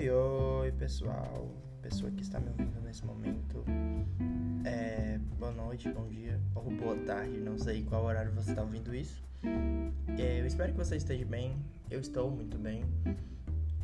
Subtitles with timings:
[0.00, 1.46] Oi, oi, pessoal.
[1.82, 3.62] Pessoa que está me ouvindo nesse momento.
[4.64, 8.94] É, boa noite, bom dia ou boa tarde, não sei qual horário você está ouvindo
[8.94, 9.22] isso.
[10.18, 11.54] É, eu espero que você esteja bem.
[11.90, 12.82] Eu estou muito bem.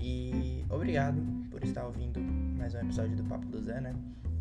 [0.01, 3.95] E obrigado por estar ouvindo mais um episódio do Papo do Zé, né?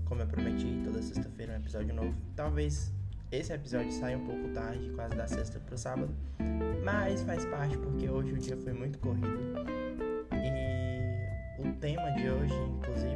[0.05, 2.15] Como eu prometi, toda sexta-feira um episódio novo.
[2.37, 2.93] Talvez
[3.33, 6.15] esse episódio saia um pouco tarde, quase da sexta pro sábado,
[6.85, 9.84] mas faz parte porque hoje o dia foi muito corrido.
[11.79, 13.15] Tema de hoje, inclusive,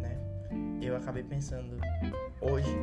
[0.00, 0.18] né?
[0.80, 1.76] Eu acabei pensando
[2.40, 2.74] hoje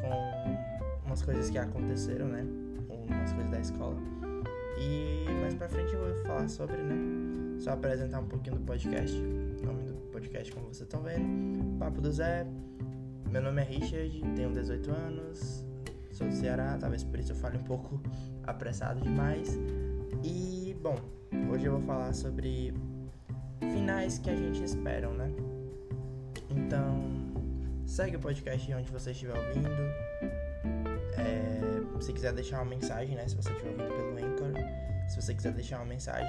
[0.00, 2.44] com umas coisas que aconteceram, né?
[2.88, 3.96] Umas coisas da escola.
[4.78, 6.94] E mais pra frente eu vou falar sobre, né?
[7.60, 9.16] Só apresentar um pouquinho do podcast.
[9.16, 11.78] O nome do podcast, como vocês estão vendo.
[11.78, 12.46] Papo do Zé.
[13.30, 15.64] Meu nome é Richard, tenho 18 anos,
[16.10, 17.98] sou do Ceará, talvez por isso eu fale um pouco
[18.42, 19.58] apressado demais.
[20.22, 20.96] E, bom,
[21.50, 22.74] hoje eu vou falar sobre
[23.72, 25.32] finais que a gente espera, né?
[26.50, 27.02] Então,
[27.86, 29.68] segue o podcast onde você estiver ouvindo.
[31.18, 31.52] É,
[32.02, 33.26] se quiser deixar uma mensagem, né?
[33.28, 34.52] Se você estiver ouvindo pelo Anchor.
[35.08, 36.28] Se você quiser deixar uma mensagem,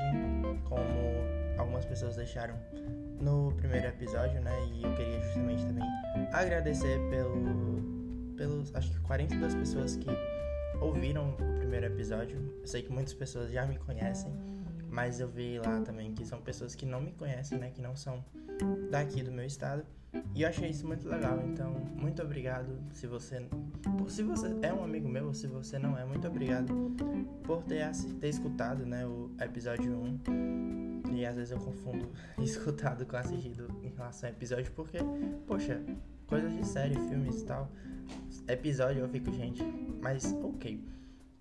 [0.65, 0.83] como
[1.57, 2.55] algumas pessoas deixaram
[3.19, 4.51] no primeiro episódio, né?
[4.73, 5.83] E eu queria justamente também
[6.31, 7.81] agradecer pelo,
[8.35, 10.09] pelos, acho que 42 pessoas que
[10.81, 12.37] ouviram o primeiro episódio.
[12.61, 14.31] Eu sei que muitas pessoas já me conhecem,
[14.93, 17.71] mas eu vi lá também que são pessoas que não me conhecem, né?
[17.71, 18.23] Que não são
[18.91, 19.83] daqui do meu estado.
[20.35, 23.43] E eu achei isso muito legal, então muito obrigado se você
[24.07, 26.95] se você é um amigo meu ou se você não é, muito obrigado
[27.43, 33.17] por ter, ter escutado, né, o episódio 1 e às vezes eu confundo escutado com
[33.17, 34.99] assistido em relação ao episódio, porque,
[35.47, 35.81] poxa,
[36.27, 37.71] coisas de série, filmes e tal.
[38.47, 39.63] Episódio eu fico, gente,
[39.99, 40.79] mas ok.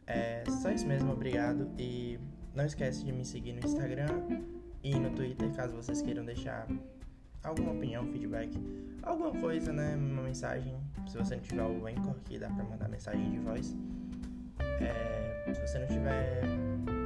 [0.06, 1.70] É só isso mesmo, obrigado.
[1.78, 2.18] E
[2.54, 4.08] não esquece de me seguir no Instagram
[4.82, 6.66] e no Twitter, caso vocês queiram deixar
[7.42, 8.50] alguma opinião, feedback,
[9.02, 9.96] alguma coisa, né?
[9.96, 10.76] Uma mensagem.
[11.06, 13.76] Se você não tiver o Anchor, que dá pra mandar mensagem de voz.
[14.80, 16.42] É, se você não tiver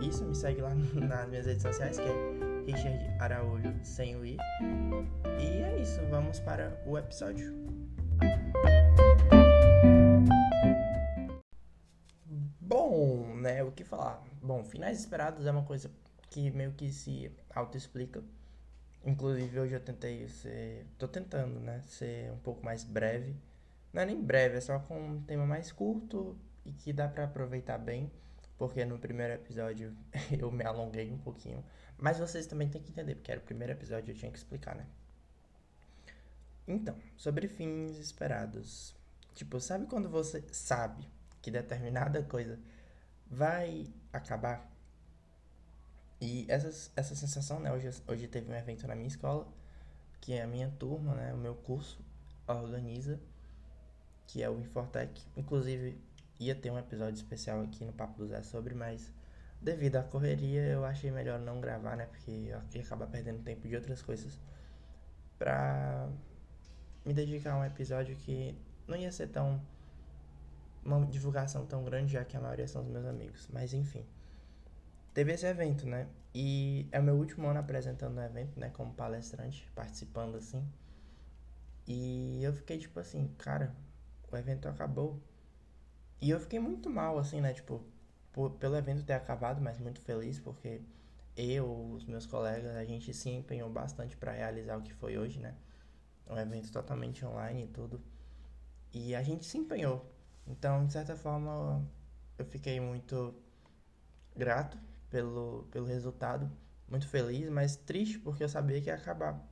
[0.03, 4.37] isso, me segue lá nas minhas redes sociais, que é Richard Araújo sem o I.
[5.41, 7.55] E é isso, vamos para o episódio.
[13.47, 14.23] Né, o que falar?
[14.43, 15.91] Bom, finais esperados é uma coisa
[16.31, 18.23] que meio que se auto-explica.
[19.05, 20.85] Inclusive hoje eu tentei ser.
[20.99, 21.81] tô tentando, né?
[21.87, 23.37] Ser um pouco mais breve.
[23.93, 27.25] Não é nem breve, é só com um tema mais curto e que dá para
[27.25, 28.11] aproveitar bem.
[28.59, 29.97] Porque no primeiro episódio
[30.37, 31.65] eu me alonguei um pouquinho.
[31.97, 34.75] Mas vocês também têm que entender, porque era o primeiro episódio eu tinha que explicar,
[34.75, 34.87] né?
[36.67, 38.95] Então, sobre fins esperados.
[39.35, 41.09] Tipo, sabe quando você sabe
[41.41, 42.59] que determinada coisa
[43.31, 44.71] vai acabar?
[46.21, 47.73] E essa, essa sensação, né?
[47.73, 49.47] Hoje, hoje teve um evento na minha escola,
[50.21, 51.35] que é a minha turma, né?
[51.35, 51.99] O meu curso
[52.47, 53.21] organiza,
[54.27, 55.23] que é o Infortec.
[55.37, 56.01] Inclusive,
[56.39, 59.13] ia ter um episódio especial aqui no Papo do Zé sobre, mas
[59.61, 62.07] devido à correria eu achei melhor não gravar, né?
[62.07, 64.39] Porque eu ia acabar perdendo tempo de outras coisas
[65.39, 66.09] pra
[67.05, 68.57] me dedicar a um episódio que
[68.87, 69.61] não ia ser tão.
[70.87, 73.49] Uma divulgação tão grande, já que a maioria são os meus amigos.
[73.53, 74.05] Mas enfim.
[75.13, 76.09] Teve esse evento, né?
[76.35, 78.71] E é o meu último ano apresentando o evento, né?
[78.71, 80.63] Como palestrante, participando assim.
[81.87, 83.75] E eu fiquei tipo assim, cara,
[84.31, 85.21] o evento acabou.
[86.21, 87.53] E eu fiquei muito mal, assim, né?
[87.53, 87.83] Tipo,
[88.33, 90.83] por, pelo evento ter acabado, mas muito feliz porque
[91.37, 95.39] eu, os meus colegas, a gente se empenhou bastante para realizar o que foi hoje,
[95.39, 95.55] né?
[96.29, 98.01] Um evento totalmente online e tudo.
[98.93, 100.05] E a gente se empenhou.
[100.47, 101.85] Então, de certa forma,
[102.39, 103.35] eu fiquei muito
[104.35, 104.79] grato
[105.11, 106.51] pelo, pelo resultado,
[106.89, 109.45] muito feliz, mas triste porque eu sabia que ia acabar.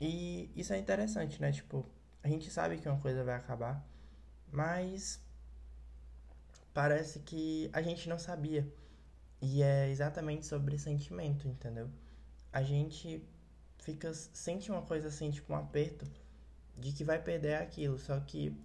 [0.00, 1.52] E isso é interessante, né?
[1.52, 1.86] Tipo,
[2.22, 3.84] a gente sabe que uma coisa vai acabar,
[4.52, 5.20] mas
[6.74, 8.70] parece que a gente não sabia.
[9.40, 11.90] E é exatamente sobre sentimento, entendeu?
[12.52, 13.22] A gente
[13.78, 16.06] fica sente uma coisa assim, tipo um aperto
[16.76, 18.58] de que vai perder aquilo, só que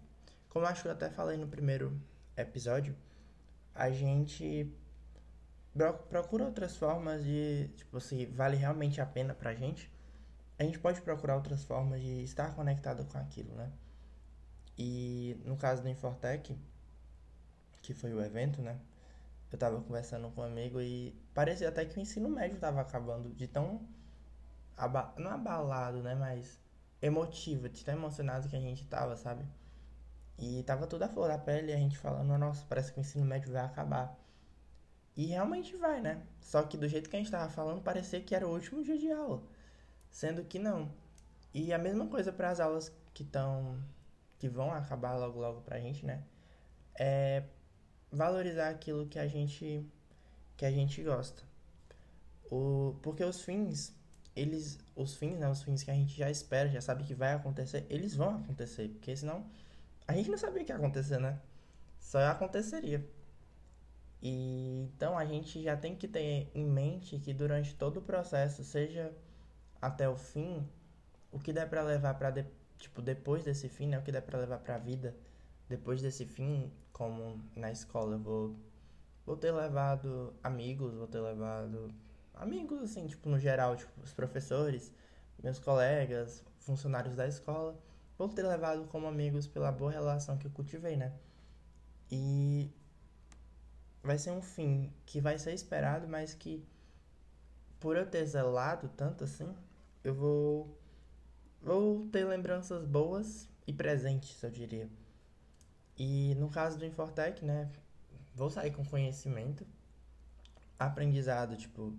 [0.51, 1.97] como acho que eu até falei no primeiro
[2.35, 2.93] episódio,
[3.73, 4.69] a gente
[6.09, 9.89] procura outras formas de, tipo, se vale realmente a pena pra gente,
[10.59, 13.71] a gente pode procurar outras formas de estar conectado com aquilo, né?
[14.77, 16.59] E no caso do Infortec,
[17.81, 18.77] que foi o evento, né?
[19.49, 23.29] Eu tava conversando com um amigo e parecia até que o ensino médio tava acabando
[23.33, 23.87] de tão.
[24.75, 25.13] Aba...
[25.17, 26.13] Não abalado, né?
[26.13, 26.59] Mas
[27.01, 29.45] emotivo, de tão emocionado que a gente tava, sabe?
[30.41, 33.23] E tava tudo a flor da pele a gente falando, nossa, parece que o ensino
[33.23, 34.17] médio vai acabar.
[35.15, 36.23] E realmente vai, né?
[36.39, 38.97] Só que do jeito que a gente tava falando, parecia que era o último dia
[38.97, 39.43] de aula.
[40.09, 40.91] Sendo que não.
[41.53, 43.77] E a mesma coisa para as aulas que estão
[44.39, 46.23] que vão acabar logo logo pra gente, né?
[46.99, 47.43] É
[48.11, 49.85] valorizar aquilo que a gente
[50.57, 51.43] que a gente gosta.
[52.49, 53.93] O, porque os fins,
[54.35, 57.33] eles os fins, né, os fins que a gente já espera, já sabe que vai
[57.33, 59.45] acontecer, eles vão acontecer, porque senão
[60.11, 61.39] a gente não sabia que ia acontecer, né?
[61.99, 63.05] Só aconteceria.
[64.21, 68.63] E então a gente já tem que ter em mente que durante todo o processo,
[68.63, 69.11] seja
[69.81, 70.67] até o fim,
[71.31, 72.45] o que der para levar para de,
[72.77, 75.15] tipo depois desse fim, né, o que der para levar para a vida
[75.69, 78.55] depois desse fim, como na escola, eu vou
[79.25, 81.93] vou ter levado amigos, vou ter levado
[82.33, 84.91] amigos assim, tipo no geral, tipo os professores,
[85.41, 87.75] meus colegas, funcionários da escola,
[88.21, 91.11] vou ter levado como amigos pela boa relação que eu cultivei, né?
[92.11, 92.69] E
[94.03, 96.63] vai ser um fim que vai ser esperado, mas que
[97.79, 99.51] por eu ter zelado tanto assim,
[100.03, 100.77] eu vou
[101.63, 104.87] vou ter lembranças boas e presentes, eu diria.
[105.97, 107.71] E no caso do Infortec, né,
[108.35, 109.65] vou sair com conhecimento,
[110.77, 111.95] aprendizado, tipo,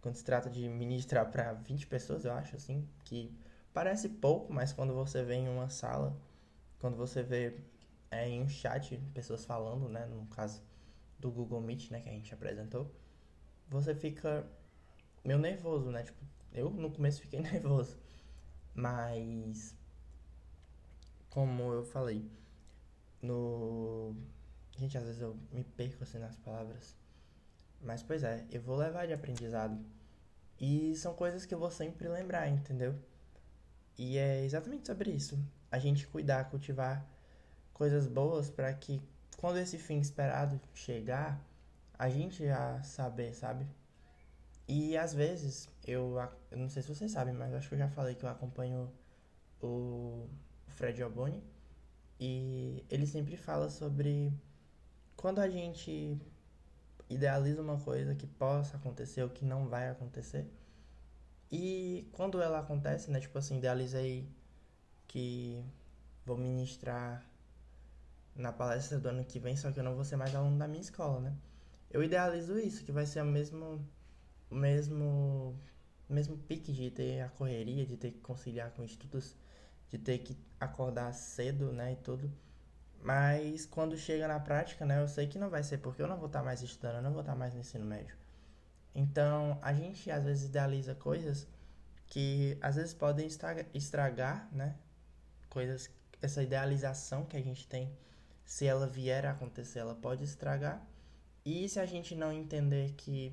[0.00, 3.32] quando se trata de ministrar para 20 pessoas, eu acho assim, que
[3.74, 6.16] parece pouco, mas quando você vê em uma sala,
[6.78, 7.58] quando você vê
[8.10, 10.62] é, em um chat pessoas falando, né, no caso
[11.18, 12.90] do Google Meet, né, que a gente apresentou,
[13.68, 14.46] você fica
[15.24, 16.04] meio nervoso, né?
[16.04, 17.98] Tipo, eu no começo fiquei nervoso,
[18.74, 19.74] mas
[21.30, 22.30] como eu falei,
[23.20, 24.14] no
[24.78, 26.96] gente, às vezes eu me perco assim nas palavras.
[27.80, 29.84] Mas pois é, eu vou levar de aprendizado.
[30.60, 32.94] E são coisas que eu vou sempre lembrar, entendeu?
[33.96, 35.38] E é exatamente sobre isso.
[35.70, 37.06] A gente cuidar, cultivar
[37.72, 39.00] coisas boas para que
[39.36, 41.40] quando esse fim esperado chegar,
[41.98, 43.66] a gente já saber, sabe?
[44.66, 46.16] E às vezes, eu,
[46.50, 48.90] eu não sei se vocês sabem, mas acho que eu já falei que eu acompanho
[49.62, 50.26] o
[50.68, 51.42] Fred Alboni.
[52.18, 54.32] E ele sempre fala sobre
[55.16, 56.18] quando a gente
[57.08, 60.46] idealiza uma coisa que possa acontecer ou que não vai acontecer.
[61.50, 63.20] E quando ela acontece, né?
[63.20, 64.28] Tipo assim, idealizei
[65.06, 65.64] que
[66.26, 67.24] vou ministrar
[68.34, 70.66] na palestra do ano que vem, só que eu não vou ser mais aluno da
[70.66, 71.36] minha escola, né?
[71.90, 73.86] Eu idealizo isso, que vai ser o mesmo,
[74.50, 75.56] mesmo,
[76.08, 79.36] mesmo pique de ter a correria, de ter que conciliar com estudos,
[79.88, 82.32] de ter que acordar cedo, né, e tudo.
[83.00, 86.16] Mas quando chega na prática, né, eu sei que não vai ser porque eu não
[86.16, 88.16] vou estar mais estudando, eu não vou estar mais no ensino médio.
[88.94, 91.46] Então, a gente às vezes idealiza coisas
[92.06, 93.26] que às vezes podem
[93.72, 94.76] estragar, né?
[95.48, 95.90] Coisas,
[96.22, 97.90] essa idealização que a gente tem
[98.44, 100.86] se ela vier a acontecer, ela pode estragar.
[101.44, 103.32] E se a gente não entender que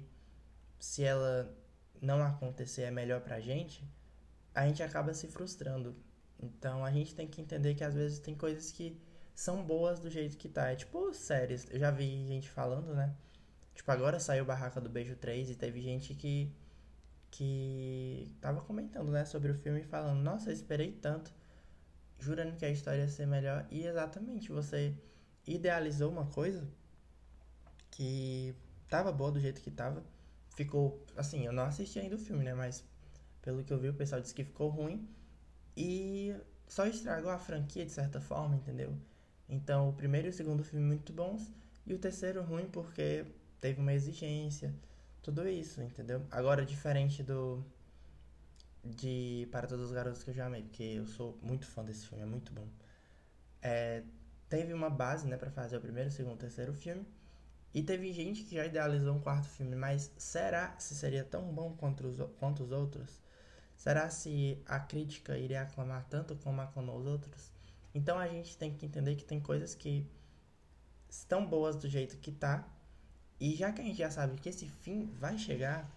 [0.79, 1.53] se ela
[2.01, 3.83] não acontecer é melhor pra gente,
[4.53, 5.95] a gente acaba se frustrando.
[6.39, 8.99] Então a gente tem que entender que às vezes tem coisas que
[9.35, 10.71] são boas do jeito que tá.
[10.71, 11.67] É tipo séries.
[11.69, 13.13] Eu já vi gente falando, né?
[13.81, 16.53] Tipo, agora saiu Barraca do Beijo 3 e teve gente que
[17.31, 21.33] que tava comentando, né, sobre o filme falando: "Nossa, eu esperei tanto"
[22.19, 23.65] jurando que a história ia ser melhor.
[23.71, 24.95] E exatamente, você
[25.47, 26.67] idealizou uma coisa
[27.89, 28.55] que
[28.87, 30.03] tava boa do jeito que tava.
[30.55, 32.53] Ficou, assim, eu não assisti ainda o filme, né?
[32.53, 32.83] Mas
[33.41, 35.09] pelo que eu vi, o pessoal disse que ficou ruim.
[35.75, 36.35] E
[36.67, 38.95] só estragou a franquia de certa forma, entendeu?
[39.49, 41.51] Então, o primeiro e o segundo filme muito bons.
[41.87, 43.25] E o terceiro ruim porque
[43.61, 44.75] teve uma exigência.
[45.21, 46.25] Tudo isso, entendeu?
[46.31, 47.63] Agora, diferente do
[48.83, 52.07] de Para Todos os Garotos que eu já amei, porque eu sou muito fã desse
[52.07, 52.67] filme, é muito bom.
[53.61, 54.03] É,
[54.49, 57.05] teve uma base, né, para fazer o primeiro, segundo, terceiro filme.
[57.73, 61.73] E teve gente que já idealizou um quarto filme, mas será se seria tão bom
[61.77, 63.21] quanto os, quanto os outros?
[63.77, 67.51] Será se a crítica iria aclamar tanto como aclamou os outros?
[67.93, 70.05] Então a gente tem que entender que tem coisas que
[71.09, 72.67] estão boas do jeito que tá.
[73.41, 75.89] E já que a gente já sabe que esse fim vai chegar,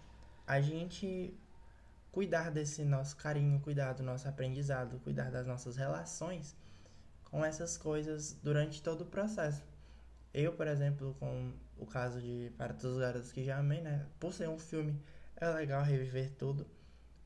[0.47, 1.31] a gente
[2.11, 6.55] cuidar desse nosso carinho, cuidar do nosso aprendizado, cuidar das nossas relações
[7.25, 9.63] com essas coisas durante todo o processo.
[10.33, 14.07] Eu, por exemplo, com o caso de Para Todos os Garotos que Já Amei, né?
[14.19, 14.99] Por ser um filme,
[15.35, 16.65] é legal reviver tudo.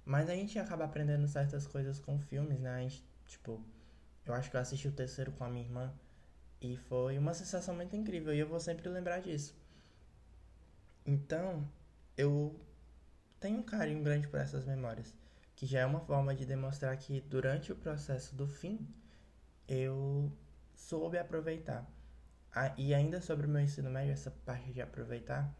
[0.03, 2.75] Mas a gente acaba aprendendo certas coisas com filmes, né?
[2.75, 3.63] A gente, tipo,
[4.25, 5.93] eu acho que eu assisti o terceiro com a minha irmã
[6.59, 9.55] e foi uma sensação muito incrível e eu vou sempre lembrar disso.
[11.09, 11.67] Então,
[12.17, 12.59] eu
[13.39, 15.15] tenho um carinho grande por essas memórias,
[15.55, 18.87] que já é uma forma de demonstrar que durante o processo do fim
[19.67, 20.31] eu
[20.75, 21.89] soube aproveitar.
[22.53, 25.51] Ah, e ainda sobre o meu ensino médio, essa parte de aproveitar,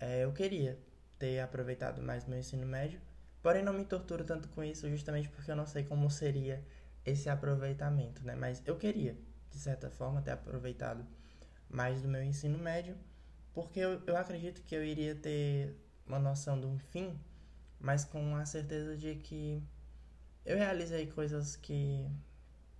[0.00, 0.78] é, eu queria
[1.18, 3.00] ter aproveitado mais meu ensino médio,
[3.42, 6.62] Porém, não me torturo tanto com isso, justamente porque eu não sei como seria
[7.04, 8.34] esse aproveitamento, né?
[8.34, 9.16] Mas eu queria,
[9.50, 11.06] de certa forma, ter aproveitado
[11.70, 12.96] mais do meu ensino médio,
[13.52, 15.74] porque eu, eu acredito que eu iria ter
[16.06, 17.18] uma noção de um fim,
[17.80, 19.62] mas com a certeza de que
[20.44, 22.08] eu realizei coisas que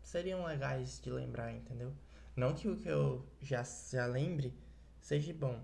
[0.03, 1.93] seriam legais de lembrar, entendeu?
[2.35, 4.55] Não que o que eu já, já lembre
[5.01, 5.61] seja bom,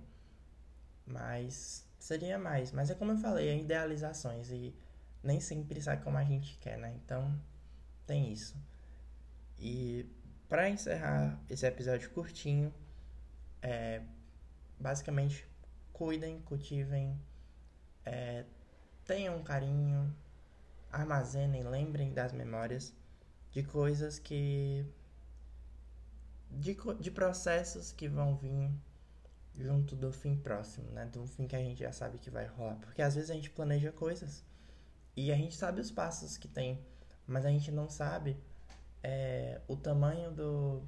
[1.06, 2.72] mas seria mais.
[2.72, 4.74] Mas é como eu falei, é idealizações e
[5.22, 6.94] nem sempre sai como a gente quer, né?
[7.02, 7.40] Então
[8.06, 8.56] tem isso.
[9.58, 10.06] E
[10.48, 12.72] para encerrar esse episódio curtinho,
[13.62, 14.02] é,
[14.78, 15.46] basicamente
[15.92, 17.18] cuidem, cultivem,
[18.04, 18.44] é,
[19.04, 20.14] tenham carinho,
[20.90, 22.94] armazenem, lembrem das memórias
[23.50, 24.84] de coisas que.
[26.50, 28.70] de, de processos que vão vir
[29.56, 31.06] junto do fim próximo, né?
[31.06, 32.76] Do fim que a gente já sabe que vai rolar.
[32.76, 34.44] Porque às vezes a gente planeja coisas
[35.16, 36.84] e a gente sabe os passos que tem,
[37.26, 38.36] mas a gente não sabe
[39.02, 40.82] é, o tamanho do.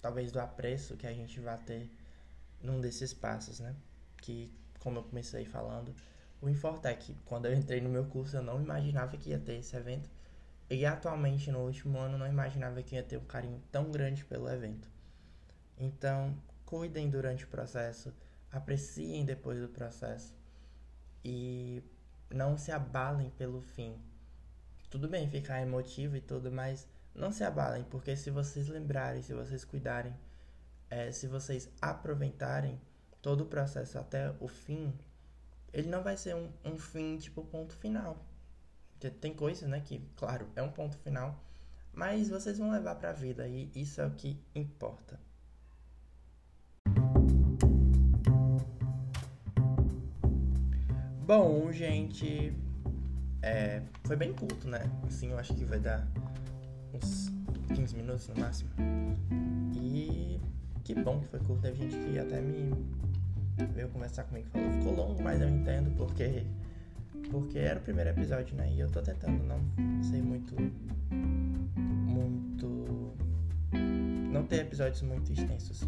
[0.00, 1.90] talvez do apreço que a gente vai ter
[2.62, 3.74] num desses passos, né?
[4.20, 5.94] Que, como eu comecei falando,
[6.40, 9.76] o Infortec, quando eu entrei no meu curso, eu não imaginava que ia ter esse
[9.76, 10.08] evento.
[10.70, 14.48] E atualmente, no último ano, não imaginava que ia ter um carinho tão grande pelo
[14.48, 14.88] evento.
[15.76, 18.12] Então, cuidem durante o processo,
[18.52, 20.34] apreciem depois do processo
[21.24, 21.82] e
[22.30, 23.96] não se abalem pelo fim.
[24.90, 29.34] Tudo bem ficar emotivo e tudo, mas não se abalem, porque se vocês lembrarem, se
[29.34, 30.14] vocês cuidarem,
[30.90, 32.80] é, se vocês aproveitarem
[33.20, 34.94] todo o processo até o fim,
[35.72, 38.24] ele não vai ser um, um fim tipo ponto final.
[39.20, 41.40] Tem coisas, né, que, claro, é um ponto final,
[41.92, 45.20] mas vocês vão levar para a vida e isso é o que importa.
[51.24, 52.56] Bom, gente,
[53.42, 54.80] é, foi bem curto, né?
[55.06, 56.08] Assim, eu acho que vai dar
[56.94, 57.30] uns
[57.74, 58.70] 15 minutos no máximo.
[59.74, 60.40] E
[60.88, 61.60] que bom que foi curto.
[61.60, 62.72] Teve gente que até me
[63.74, 66.44] veio conversar comigo falou: ficou longo, mas eu entendo porque.
[67.30, 68.70] Porque era o primeiro episódio, né?
[68.72, 69.60] E eu tô tentando não
[70.02, 70.54] ser muito.
[71.10, 73.12] Muito.
[74.32, 75.86] Não ter episódios muito extensos.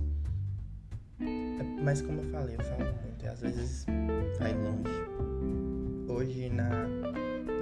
[1.82, 3.86] Mas como eu falei, eu falo muito e às vezes
[4.38, 4.90] vai longe.
[6.08, 6.68] Hoje na,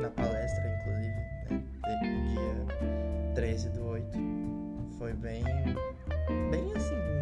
[0.00, 1.14] na palestra, inclusive,
[1.50, 1.62] né,
[2.34, 2.66] dia
[3.34, 4.18] 13 do 8,
[4.98, 5.44] foi bem.
[6.50, 7.17] bem assim.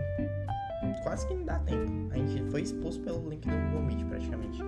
[1.06, 1.92] Quase que não dá tempo.
[2.10, 4.60] A gente foi expulso pelo link do Google Meet praticamente.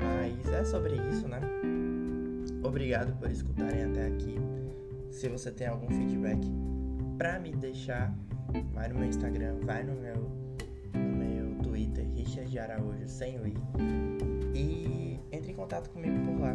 [0.00, 1.40] Mas é sobre isso, né?
[2.62, 4.36] Obrigado por escutarem até aqui.
[5.10, 6.38] Se você tem algum feedback
[7.18, 8.16] para me deixar,
[8.72, 13.54] vai no meu Instagram, vai no meu Twitter, Richard Araújo, sem o I.
[14.54, 16.54] E entre em contato comigo por lá.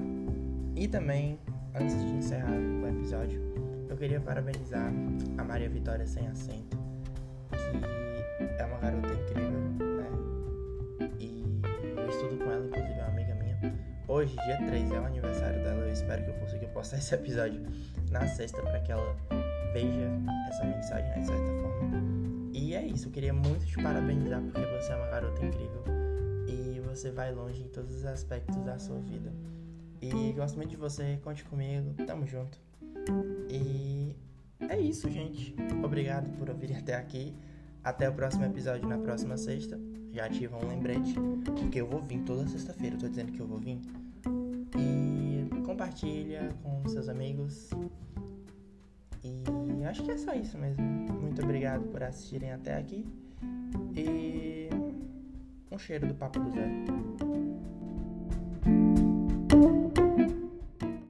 [0.78, 1.38] E também,
[1.76, 3.42] antes de encerrar o episódio,
[3.90, 4.94] eu queria parabenizar
[5.38, 6.78] a Maria Vitória Sem Acento,
[7.52, 8.07] que
[14.18, 15.82] Hoje, dia 3, é o aniversário dela.
[15.82, 17.62] Eu espero que eu consiga postar esse episódio
[18.10, 19.16] na sexta para que ela
[19.74, 20.10] veja
[20.50, 22.02] essa mensagem né, de certa forma.
[22.52, 25.84] E é isso, eu queria muito te parabenizar porque você é uma garota incrível
[26.48, 29.32] e você vai longe em todos os aspectos da sua vida.
[30.02, 32.58] E gosto muito de você, conte comigo, tamo junto.
[33.52, 34.16] E
[34.68, 35.56] é isso, gente.
[35.84, 37.36] Obrigado por ouvir até aqui.
[37.84, 39.80] Até o próximo episódio na próxima sexta.
[40.12, 41.14] Já ativa um lembrete,
[41.46, 43.80] porque eu vou vir toda sexta-feira, eu tô dizendo que eu vou vir.
[45.78, 47.70] Compartilha com seus amigos.
[49.24, 50.82] E acho que é só isso mesmo.
[50.82, 53.06] Muito obrigado por assistirem até aqui.
[53.96, 54.70] E
[55.72, 56.68] um cheiro do Papo do Zé.